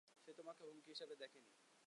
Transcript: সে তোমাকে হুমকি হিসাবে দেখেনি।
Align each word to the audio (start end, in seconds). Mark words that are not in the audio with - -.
সে 0.23 0.31
তোমাকে 0.33 0.61
হুমকি 0.63 0.89
হিসাবে 0.89 1.15
দেখেনি। 1.15 1.49